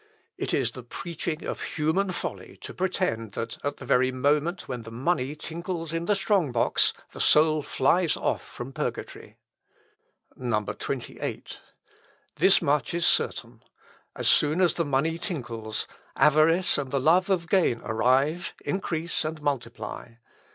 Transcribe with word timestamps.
"It 0.35 0.51
is 0.51 0.71
the 0.71 0.81
preaching 0.81 1.45
of 1.45 1.61
human 1.61 2.09
folly 2.09 2.57
to 2.61 2.73
pretend, 2.73 3.33
that 3.33 3.59
at 3.63 3.77
the 3.77 3.85
very 3.85 4.11
moment 4.11 4.67
when 4.67 4.81
the 4.81 4.89
money 4.89 5.35
tinkles 5.35 5.93
in 5.93 6.05
the 6.05 6.15
strong 6.15 6.51
box, 6.51 6.91
the 7.11 7.19
soul 7.19 7.61
flies 7.61 8.17
off 8.17 8.43
from 8.43 8.73
purgatory. 8.73 9.37
28. 10.35 11.61
"This 12.37 12.63
much 12.63 12.95
is 12.95 13.05
certain; 13.05 13.61
as 14.15 14.27
soon 14.27 14.59
as 14.59 14.73
the 14.73 14.85
money 14.85 15.19
tinkles, 15.19 15.85
avarice 16.15 16.79
and 16.79 16.89
the 16.89 16.99
love 16.99 17.29
of 17.29 17.47
gain 17.47 17.79
arrive, 17.81 18.55
increase, 18.65 19.23
and 19.23 19.39
multiply. 19.39 20.13